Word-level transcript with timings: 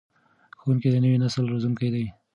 ښوونکي 0.59 0.89
د 0.91 0.95
نوي 1.03 1.17
نسل 1.23 1.43
روزونکي 1.53 1.89
دي. 1.95 2.05